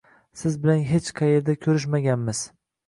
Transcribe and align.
Siz 0.39 0.55
bilan 0.63 0.81
hech 0.93 1.11
qaerda 1.21 1.59
ko`rishmaganmiz 1.69 2.45